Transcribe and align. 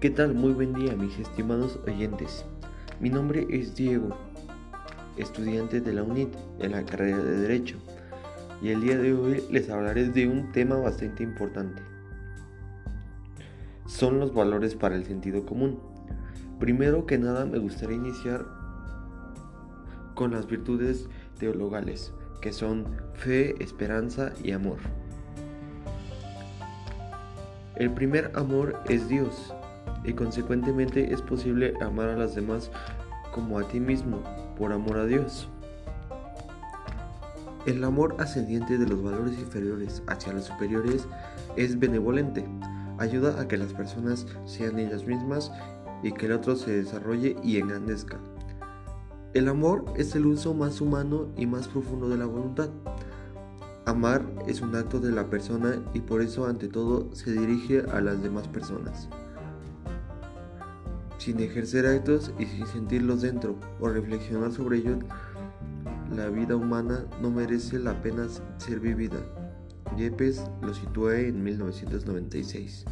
¿Qué 0.00 0.10
tal? 0.10 0.32
Muy 0.32 0.52
buen 0.52 0.74
día 0.74 0.94
mis 0.94 1.18
estimados 1.18 1.80
oyentes. 1.84 2.44
Mi 3.00 3.10
nombre 3.10 3.48
es 3.50 3.74
Diego, 3.74 4.16
estudiante 5.16 5.80
de 5.80 5.92
la 5.92 6.04
UNIT 6.04 6.32
en 6.60 6.70
la 6.70 6.84
carrera 6.84 7.18
de 7.18 7.40
Derecho, 7.40 7.78
y 8.62 8.68
el 8.68 8.80
día 8.80 8.96
de 8.96 9.12
hoy 9.12 9.42
les 9.50 9.68
hablaré 9.68 10.08
de 10.08 10.28
un 10.28 10.52
tema 10.52 10.76
bastante 10.76 11.24
importante. 11.24 11.82
Son 13.86 14.20
los 14.20 14.32
valores 14.32 14.76
para 14.76 14.94
el 14.94 15.04
sentido 15.04 15.44
común. 15.44 15.80
Primero 16.60 17.04
que 17.04 17.18
nada 17.18 17.44
me 17.44 17.58
gustaría 17.58 17.96
iniciar 17.96 18.46
con 20.14 20.30
las 20.30 20.46
virtudes 20.46 21.08
teologales, 21.40 22.12
que 22.40 22.52
son 22.52 22.86
fe, 23.14 23.60
esperanza 23.60 24.32
y 24.44 24.52
amor. 24.52 24.78
El 27.74 27.90
primer 27.90 28.30
amor 28.36 28.80
es 28.88 29.08
Dios 29.08 29.52
y 30.04 30.12
consecuentemente 30.12 31.12
es 31.12 31.22
posible 31.22 31.74
amar 31.80 32.08
a 32.08 32.16
las 32.16 32.34
demás 32.34 32.70
como 33.32 33.58
a 33.58 33.68
ti 33.68 33.80
mismo 33.80 34.22
por 34.56 34.72
amor 34.72 34.98
a 34.98 35.06
Dios. 35.06 35.48
El 37.66 37.84
amor 37.84 38.16
ascendiente 38.18 38.78
de 38.78 38.86
los 38.86 39.02
valores 39.02 39.38
inferiores 39.38 40.02
hacia 40.06 40.32
los 40.32 40.44
superiores 40.44 41.06
es 41.56 41.78
benevolente, 41.78 42.44
ayuda 42.98 43.40
a 43.40 43.46
que 43.46 43.56
las 43.56 43.72
personas 43.72 44.26
sean 44.46 44.78
ellas 44.78 45.04
mismas 45.06 45.52
y 46.02 46.12
que 46.12 46.26
el 46.26 46.32
otro 46.32 46.56
se 46.56 46.70
desarrolle 46.70 47.36
y 47.42 47.58
engrandezca. 47.58 48.18
El 49.34 49.48
amor 49.48 49.84
es 49.96 50.14
el 50.14 50.26
uso 50.26 50.54
más 50.54 50.80
humano 50.80 51.28
y 51.36 51.46
más 51.46 51.68
profundo 51.68 52.08
de 52.08 52.16
la 52.16 52.26
voluntad. 52.26 52.70
Amar 53.84 54.22
es 54.46 54.60
un 54.60 54.74
acto 54.74 55.00
de 55.00 55.12
la 55.12 55.28
persona 55.28 55.82
y 55.92 56.00
por 56.00 56.22
eso 56.22 56.46
ante 56.46 56.68
todo 56.68 57.14
se 57.14 57.32
dirige 57.32 57.82
a 57.92 58.00
las 58.00 58.22
demás 58.22 58.48
personas. 58.48 59.08
Sin 61.28 61.40
ejercer 61.40 61.84
actos 61.84 62.32
y 62.38 62.46
sin 62.46 62.66
sentirlos 62.66 63.20
dentro 63.20 63.54
o 63.80 63.88
reflexionar 63.90 64.50
sobre 64.50 64.78
ellos, 64.78 64.96
la 66.16 66.30
vida 66.30 66.56
humana 66.56 67.04
no 67.20 67.30
merece 67.30 67.78
la 67.78 68.00
pena 68.00 68.26
ser 68.56 68.80
vivida. 68.80 69.18
Yepes 69.98 70.42
lo 70.62 70.72
situé 70.72 71.28
en 71.28 71.44
1996. 71.44 72.86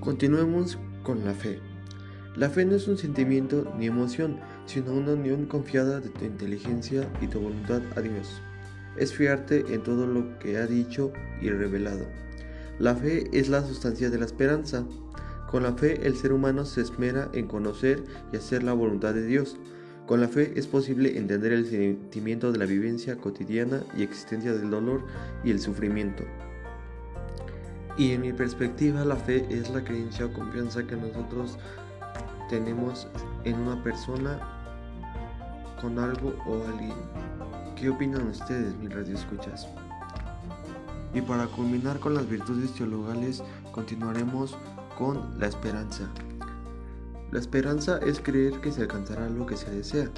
Continuemos 0.00 0.78
con 1.02 1.26
la 1.26 1.34
fe. 1.34 1.58
La 2.36 2.48
fe 2.48 2.64
no 2.64 2.76
es 2.76 2.88
un 2.88 2.96
sentimiento 2.96 3.70
ni 3.78 3.88
emoción, 3.88 4.38
sino 4.64 4.92
una 4.92 5.12
unión 5.12 5.44
confiada 5.44 6.00
de 6.00 6.08
tu 6.08 6.24
inteligencia 6.24 7.06
y 7.20 7.26
tu 7.26 7.38
voluntad 7.38 7.82
a 7.96 8.00
Dios 8.00 8.40
es 8.96 9.12
fiarte 9.12 9.74
en 9.74 9.82
todo 9.82 10.06
lo 10.06 10.38
que 10.38 10.56
ha 10.56 10.66
dicho 10.66 11.12
y 11.42 11.50
revelado. 11.50 12.06
La 12.78 12.94
fe 12.94 13.28
es 13.32 13.48
la 13.48 13.62
sustancia 13.62 14.10
de 14.10 14.18
la 14.18 14.26
esperanza. 14.26 14.86
Con 15.56 15.62
la 15.62 15.72
fe 15.72 16.06
el 16.06 16.18
ser 16.18 16.34
humano 16.34 16.66
se 16.66 16.82
esmera 16.82 17.30
en 17.32 17.46
conocer 17.46 18.04
y 18.30 18.36
hacer 18.36 18.62
la 18.62 18.74
voluntad 18.74 19.14
de 19.14 19.24
Dios. 19.24 19.56
Con 20.06 20.20
la 20.20 20.28
fe 20.28 20.52
es 20.54 20.66
posible 20.66 21.16
entender 21.16 21.50
el 21.50 21.64
sentimiento 21.64 22.52
de 22.52 22.58
la 22.58 22.66
vivencia 22.66 23.16
cotidiana 23.16 23.82
y 23.96 24.02
existencia 24.02 24.52
del 24.52 24.68
dolor 24.68 25.06
y 25.44 25.50
el 25.50 25.58
sufrimiento. 25.58 26.24
Y 27.96 28.10
en 28.10 28.20
mi 28.20 28.34
perspectiva 28.34 29.02
la 29.06 29.16
fe 29.16 29.46
es 29.48 29.70
la 29.70 29.82
creencia 29.82 30.26
o 30.26 30.32
confianza 30.34 30.86
que 30.86 30.94
nosotros 30.94 31.56
tenemos 32.50 33.08
en 33.44 33.58
una 33.58 33.82
persona, 33.82 34.38
con 35.80 35.98
algo 35.98 36.34
o 36.46 36.66
alguien. 36.68 36.92
¿Qué 37.76 37.88
opinan 37.88 38.28
ustedes, 38.28 38.76
mis 38.76 38.92
radioescuchas? 38.92 39.66
Y 41.14 41.22
para 41.22 41.46
culminar 41.46 41.98
con 41.98 42.12
las 42.12 42.28
virtudes 42.28 42.74
teologales, 42.74 43.42
continuaremos 43.72 44.54
con 44.96 45.38
la 45.38 45.46
esperanza. 45.46 46.04
La 47.32 47.38
esperanza 47.38 47.98
es 47.98 48.20
creer 48.20 48.60
que 48.60 48.72
se 48.72 48.82
alcanzará 48.82 49.28
lo 49.28 49.46
que 49.46 49.56
se 49.56 49.70
desea. 49.70 50.10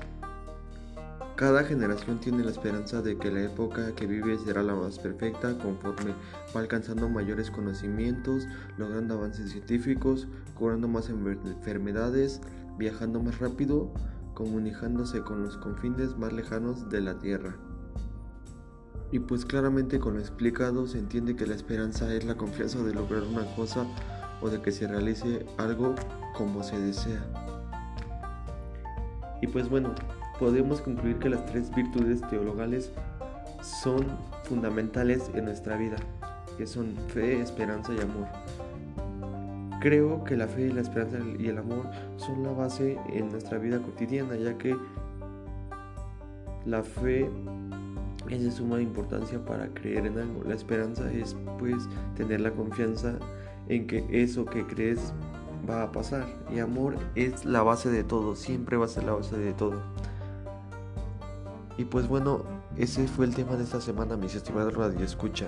Cada 1.37 1.63
generación 1.63 2.19
tiene 2.19 2.43
la 2.43 2.51
esperanza 2.51 3.01
de 3.01 3.17
que 3.17 3.31
la 3.31 3.45
época 3.45 3.95
que 3.95 4.07
vive 4.07 4.37
será 4.39 4.63
la 4.63 4.75
más 4.75 4.99
perfecta 4.99 5.57
conforme 5.59 6.13
va 6.55 6.61
alcanzando 6.61 7.09
mayores 7.09 7.51
conocimientos, 7.51 8.47
logrando 8.77 9.15
avances 9.15 9.53
científicos, 9.53 10.27
curando 10.57 10.89
más 10.89 11.09
enfermedades, 11.09 12.41
viajando 12.77 13.23
más 13.23 13.39
rápido, 13.39 13.93
comunicándose 14.35 15.23
con 15.23 15.45
los 15.45 15.57
confines 15.57 16.19
más 16.19 16.33
lejanos 16.33 16.89
de 16.89 17.01
la 17.01 17.19
Tierra. 17.19 17.57
Y 19.13 19.21
pues 19.21 19.45
claramente 19.45 20.01
con 20.01 20.15
lo 20.15 20.21
explicado 20.21 20.87
se 20.87 20.99
entiende 20.99 21.37
que 21.37 21.47
la 21.47 21.55
esperanza 21.55 22.13
es 22.13 22.25
la 22.25 22.37
confianza 22.37 22.83
de 22.83 22.95
lograr 22.95 23.23
una 23.23 23.45
cosa 23.55 23.87
o 24.41 24.49
de 24.49 24.61
que 24.61 24.73
se 24.73 24.87
realice 24.87 25.47
algo 25.57 25.95
como 26.37 26.63
se 26.63 26.79
desea. 26.79 27.25
Y 29.41 29.47
pues 29.47 29.69
bueno, 29.69 29.95
podemos 30.39 30.81
concluir 30.81 31.19
que 31.19 31.29
las 31.29 31.45
tres 31.47 31.75
virtudes 31.75 32.21
teologales 32.29 32.93
son 33.63 34.07
fundamentales 34.45 35.31
en 35.35 35.45
nuestra 35.45 35.77
vida, 35.77 35.97
que 36.57 36.67
son 36.67 36.95
fe, 37.09 37.41
esperanza 37.41 37.93
y 37.95 38.01
amor. 38.01 38.27
Creo 39.81 40.25
que 40.25 40.37
la 40.37 40.49
fe, 40.49 40.73
la 40.73 40.81
esperanza 40.81 41.19
y 41.39 41.47
el 41.47 41.59
amor 41.59 41.89
son 42.17 42.43
la 42.43 42.51
base 42.51 42.99
en 43.13 43.29
nuestra 43.29 43.59
vida 43.59 43.79
cotidiana, 43.79 44.35
ya 44.37 44.59
que 44.59 44.77
la 46.67 46.83
fe 46.83 47.31
es 48.29 48.43
de 48.43 48.51
suma 48.51 48.81
importancia 48.81 49.43
para 49.45 49.69
creer 49.69 50.07
en 50.07 50.19
algo. 50.19 50.43
La 50.45 50.55
esperanza 50.55 51.11
es 51.13 51.37
pues 51.59 51.89
tener 52.17 52.41
la 52.41 52.51
confianza 52.51 53.19
en 53.69 53.87
que 53.87 54.07
eso 54.11 54.45
que 54.45 54.67
crees 54.67 55.13
va 55.69 55.85
a 55.85 55.93
pasar. 55.93 56.27
Y 56.55 56.59
amor 56.59 56.97
es 57.15 57.45
la 57.45 57.63
base 57.63 57.91
de 57.91 58.05
todo, 58.05 58.37
siempre 58.37 58.77
va 58.77 58.87
a 58.87 58.89
ser 58.89 59.05
la 59.05 59.13
base 59.13 59.37
de 59.37 59.53
todo. 59.53 59.81
Y 61.77 61.85
pues 61.85 62.09
bueno, 62.09 62.43
ese 62.77 63.07
fue 63.07 63.27
el 63.27 63.35
tema 63.35 63.57
de 63.57 63.65
esta 63.65 63.81
semana, 63.81 64.17
mis 64.17 64.35
estimados 64.35 64.75
radio 64.75 65.05
escucha. 65.05 65.47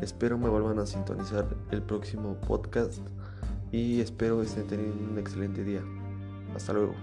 Espero 0.00 0.36
me 0.36 0.48
vuelvan 0.48 0.78
a 0.78 0.86
sintonizar 0.86 1.46
el 1.70 1.82
próximo 1.82 2.36
podcast 2.46 3.00
y 3.72 4.00
espero 4.00 4.42
estén 4.42 4.66
teniendo 4.66 5.12
un 5.12 5.18
excelente 5.18 5.64
día. 5.64 5.82
Hasta 6.54 6.72
luego. 6.72 6.94